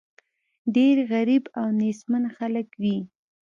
[0.75, 2.97] ډېر غریب او نېستمن خلک وي.